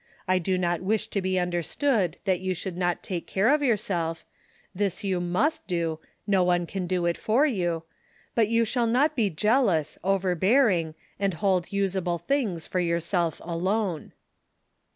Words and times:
I 0.27 0.39
do 0.39 0.57
not 0.57 0.81
wish 0.81 1.09
to 1.09 1.21
be 1.21 1.37
understood 1.39 2.17
that 2.25 2.39
you 2.39 2.55
should 2.55 2.75
not 2.75 3.03
take 3.03 3.27
care 3.27 3.49
of 3.53 3.61
yourself,— 3.61 4.25
this 4.81 5.03
you 5.03 5.21
must 5.21 5.67
do, 5.67 5.99
no 6.25 6.43
one 6.43 6.65
can 6.65 6.87
do 6.87 7.05
it 7.05 7.17
for 7.17 7.45
you,— 7.45 7.83
but 8.33 8.47
you 8.47 8.65
shall 8.65 8.87
not 8.87 9.15
be 9.15 9.29
jealous, 9.29 9.99
overbearing 10.03 10.95
and 11.19 11.35
hold 11.35 11.71
usable 11.71 12.17
things 12.17 12.65
for 12.65 12.79
yourself 12.79 13.39
alone. 13.43 14.13